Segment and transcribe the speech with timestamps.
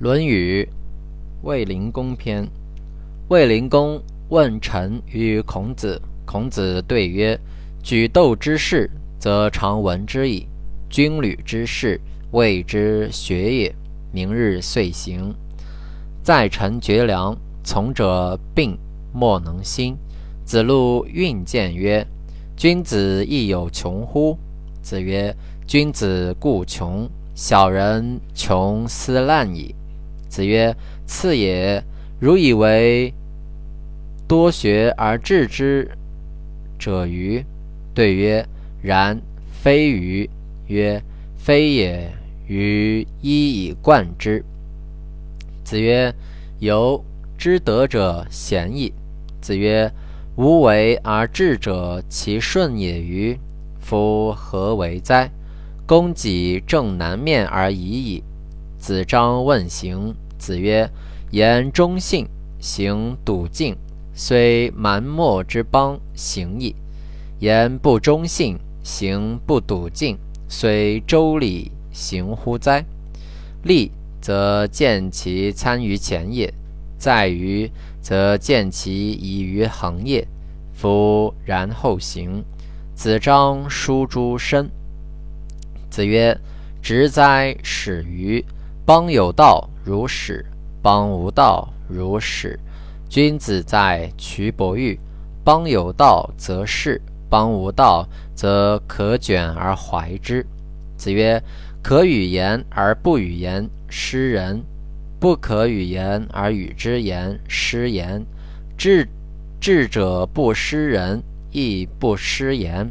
[0.06, 0.68] 《论语·
[1.46, 2.44] 卫灵公篇》：
[3.28, 7.38] 卫灵公问臣与孔子，孔子对曰
[7.80, 10.48] ：“举斗之事，则常闻之矣；
[10.90, 12.00] 军旅之事，
[12.32, 13.72] 谓之学也。
[14.10, 15.32] 明日遂行。
[16.24, 18.76] 在臣绝粮，从者病，
[19.12, 19.96] 莫能兴。”
[20.44, 22.04] 子路运见曰
[22.58, 24.36] ：“君子亦有穷乎？”
[24.82, 25.32] 子曰
[25.68, 29.72] ：“君子固穷，小人穷斯滥矣。”
[30.34, 30.76] 子曰
[31.06, 31.80] ：“次也，
[32.18, 33.14] 如以为
[34.26, 35.88] 多学而治之
[36.76, 37.44] 者愚。”
[37.94, 38.44] 对曰
[38.82, 40.28] ：“然，非愚。”
[40.66, 41.00] 曰
[41.38, 42.10] ：“非也，
[42.48, 44.44] 于一以贯之。”
[45.62, 46.12] 子曰
[46.58, 47.04] ：“由
[47.38, 48.92] 之德者贤矣。”
[49.40, 49.88] 子曰
[50.34, 53.38] ：“无为而治者，其顺也与？
[53.78, 55.30] 夫何为哉？
[55.86, 58.24] 公己正南面而已矣。”
[58.76, 60.12] 子张问行。
[60.44, 60.90] 子曰
[61.32, 62.28] ：“言忠信，
[62.60, 63.74] 行笃敬，
[64.12, 66.74] 虽蛮貊之邦，行矣；
[67.38, 72.84] 言不忠信，行不笃敬，虽周礼，行乎哉？
[73.62, 76.52] 立则见其参于前也，
[76.98, 77.70] 在于
[78.02, 80.28] 则见其已于行也。
[80.74, 82.44] 夫然后行。”
[82.94, 84.70] 子张书诸身。
[85.88, 86.38] 子曰
[86.82, 88.44] ：“直哉，始于
[88.84, 90.42] 邦有道。”如始，
[90.80, 92.58] 邦无道；如始，
[93.06, 94.98] 君子在衢伯玉。
[95.44, 100.42] 邦有道则仕，邦无道则可卷而怀之。
[100.96, 101.38] 子曰：
[101.82, 104.62] 可与言而不与言，失人；
[105.20, 108.24] 不可与言而与之言，失言。
[108.78, 109.06] 智
[109.60, 112.90] 智者不失人，亦不失言。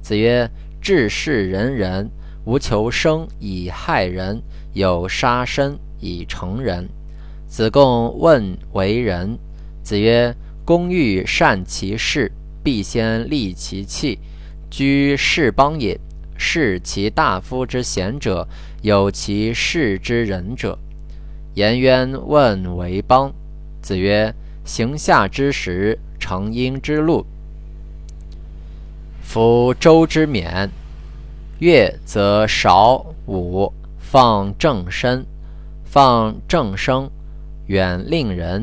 [0.00, 2.10] 子曰：智是仁人，
[2.44, 5.78] 无求生以害人，有杀身。
[6.04, 6.88] 以成人。
[7.46, 9.38] 子贡问为人。
[9.84, 10.34] 子曰
[10.66, 14.18] ：“公欲善其事，必先利其器。
[14.68, 15.96] 居士邦也，
[16.36, 18.48] 士其大夫之贤者，
[18.82, 20.76] 有其事之仁者。”
[21.54, 23.32] 颜渊问为邦。
[23.80, 24.34] 子曰
[24.66, 27.24] ：“行下之时，成殷之路。
[29.22, 30.68] 夫周之冕，
[31.62, 35.24] 乐则少武，放正身。”
[35.84, 37.10] 放正声，
[37.66, 38.62] 远令人；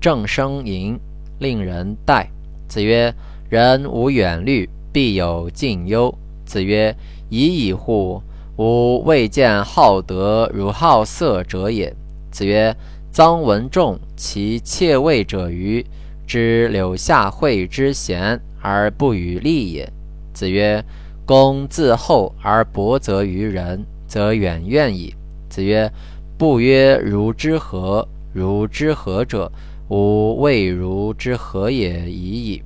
[0.00, 0.98] 正声淫，
[1.38, 2.28] 令人待。
[2.66, 3.14] 子曰
[3.48, 6.12] ：“人无远虑，必有近忧。”
[6.44, 6.94] 子曰
[7.30, 8.20] ：“已矣乎！
[8.56, 11.94] 吾未见好德如好色者也。”
[12.32, 12.76] 子曰
[13.14, 15.86] ：“臧文仲其妾位者于
[16.26, 19.88] 知柳下惠之贤而不与利也。”
[20.34, 20.84] 子曰
[21.24, 25.14] ：“公自厚而薄责于人，则远怨矣。”
[25.48, 25.90] 子曰。
[26.36, 28.06] 不曰如之何？
[28.32, 29.50] 如之何者？
[29.88, 32.62] 吾未如之何也已矣。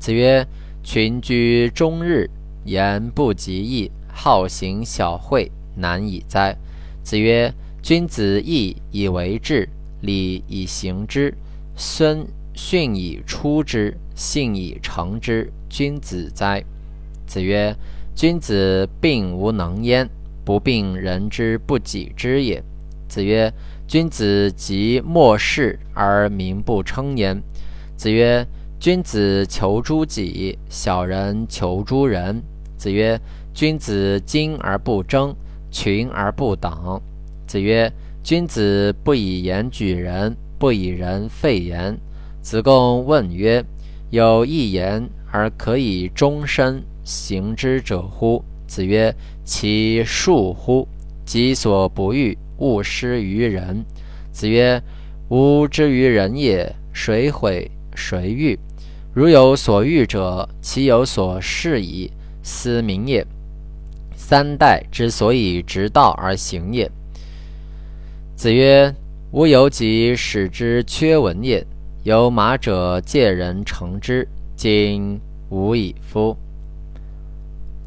[0.00, 0.44] 子曰：
[0.82, 2.28] 群居终日，
[2.64, 6.56] 言不及义，好行小惠，难以哉？
[7.04, 9.68] 子曰：君子义以为质，
[10.00, 11.32] 礼以行之，
[11.76, 16.64] 孙训以出之，信以成之，君子哉？
[17.30, 17.76] 子曰：
[18.16, 20.10] 君子病无能焉。
[20.44, 22.60] 不病人之不己知也。
[23.06, 23.52] 子曰：
[23.86, 27.40] 君子及莫世而民不称焉。
[27.96, 28.44] 子曰：
[28.80, 32.42] 君子求诸己，小人求诸人。
[32.76, 33.20] 子曰：
[33.54, 35.32] 君子精而不争，
[35.70, 37.00] 群而不党。
[37.46, 37.92] 子曰：
[38.24, 41.96] 君子不以言举人，不以人废言。
[42.42, 43.64] 子贡问曰：
[44.10, 48.44] 有一言而可以终身行之者乎？
[48.68, 49.12] 子曰
[49.44, 50.86] ：“其恕乎！
[51.24, 53.84] 己所不欲，勿施于人。”
[54.30, 54.80] 子曰
[55.28, 58.56] ：“吾之于人也，谁毁谁欲？
[59.12, 62.12] 如有所欲者，其有所示矣。
[62.44, 63.26] 斯民也。
[64.14, 66.88] 三代之所以直道而行也。”
[68.36, 68.94] 子曰
[69.32, 71.66] ：“吾犹己使之缺文也。
[72.04, 76.36] 有马者借人乘之，今无以夫。”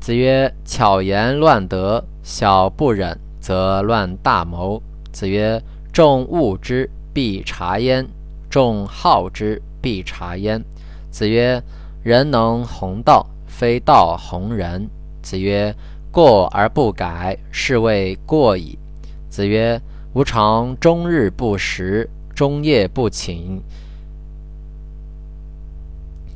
[0.03, 4.83] 子曰：“巧言乱德，小不忍则乱大谋。”
[5.13, 5.63] 子曰
[5.93, 8.03] ：“众恶之，必察焉；
[8.49, 10.61] 众好之，必察焉。”
[11.09, 11.63] 子曰
[12.03, 14.89] ：“人能弘道，非道弘人。”
[15.23, 15.73] 子曰
[16.11, 18.77] ：“过而不改，是谓过矣。”
[19.31, 19.81] 子曰
[20.15, 23.61] ：“吾尝终日不食，终夜不寝，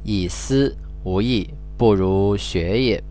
[0.05, 0.73] 以思
[1.03, 3.03] 无益，不如学也。”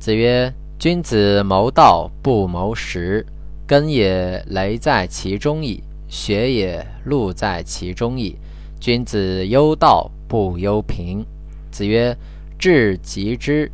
[0.00, 0.50] 子曰
[0.80, 3.24] ：“君子谋道不谋食，
[3.66, 8.34] 根也雷在其中矣，学也禄在其中矣。
[8.80, 11.22] 君子忧道不忧贫。
[11.70, 12.16] 子曰：
[12.58, 13.70] 至极之，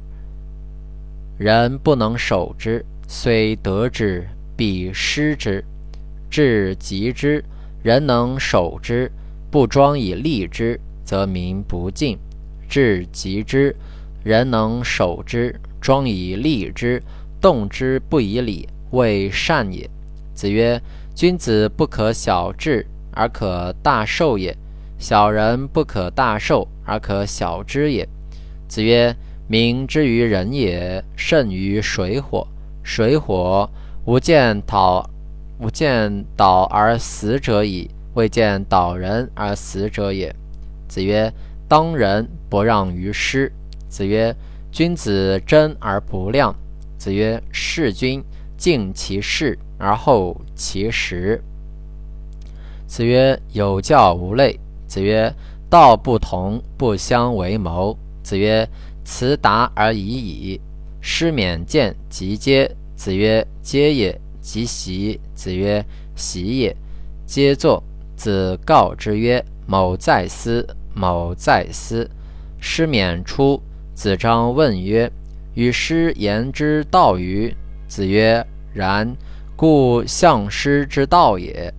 [1.39, 4.27] 人不能守之，虽得之，
[4.57, 5.63] 必失之；
[6.29, 7.45] 至极之，
[7.85, 9.09] 人能守之，
[9.49, 12.19] 不庄以利之，则民不敬；
[12.69, 13.77] 至极之，
[14.25, 17.03] 人能守之，庄以利之，
[17.41, 18.69] 动之不以礼。
[18.93, 19.89] 为善也。
[20.33, 20.81] 子曰：
[21.15, 24.57] 君子不可小智而可大受也，
[24.97, 28.09] 小人不可大受而可小知也。
[28.69, 29.15] 子曰：
[29.49, 32.47] 民之于人也，胜于水火。
[32.85, 33.69] 水火
[34.05, 35.11] 吾见蹈，
[35.59, 40.35] 吾见蹈而死者矣，未见蹈人而死者也。
[40.87, 41.31] 子曰：
[41.67, 43.53] 当仁不让于师。
[43.89, 44.35] 子曰：
[44.77, 46.55] 君子真而不亮。
[46.99, 48.23] 子曰：事君。
[48.59, 51.43] 敬其事而后其实。
[52.87, 55.35] 子曰：“有教无类。”子曰
[55.71, 58.69] ：“道不同，不相为谋。”子曰
[59.03, 60.61] ：“辞达而已矣。”
[61.01, 62.71] 师免见及嗟。
[62.95, 65.19] 子曰：“嗟也。”及习。
[65.35, 65.83] 子曰
[66.15, 66.77] ：“习也。”
[67.25, 67.83] 皆坐。
[68.15, 72.11] 子告之曰：“某在思，某在思。”
[72.61, 73.59] 师免出。
[73.97, 75.11] 子张问曰
[75.57, 77.53] ：“与师言之道与？”
[77.89, 79.11] 子曰：“然，
[79.57, 81.73] 故相师之道也。”